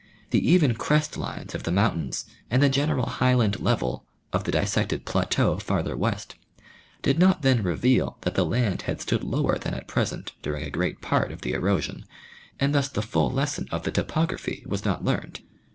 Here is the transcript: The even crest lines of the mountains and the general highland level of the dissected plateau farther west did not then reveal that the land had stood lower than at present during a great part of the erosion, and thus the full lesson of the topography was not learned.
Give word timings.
The 0.31 0.51
even 0.51 0.73
crest 0.73 1.15
lines 1.15 1.53
of 1.53 1.61
the 1.61 1.71
mountains 1.71 2.25
and 2.49 2.63
the 2.63 2.69
general 2.69 3.05
highland 3.05 3.59
level 3.59 4.03
of 4.33 4.45
the 4.45 4.51
dissected 4.51 5.05
plateau 5.05 5.59
farther 5.59 5.95
west 5.95 6.33
did 7.03 7.19
not 7.19 7.43
then 7.43 7.61
reveal 7.61 8.17
that 8.21 8.33
the 8.33 8.43
land 8.43 8.81
had 8.89 8.99
stood 8.99 9.23
lower 9.23 9.59
than 9.59 9.75
at 9.75 9.87
present 9.87 10.31
during 10.41 10.63
a 10.63 10.71
great 10.71 11.01
part 11.01 11.31
of 11.31 11.41
the 11.41 11.53
erosion, 11.53 12.03
and 12.59 12.73
thus 12.73 12.89
the 12.89 13.03
full 13.03 13.29
lesson 13.29 13.67
of 13.69 13.83
the 13.83 13.91
topography 13.91 14.63
was 14.67 14.83
not 14.83 15.05
learned. 15.05 15.41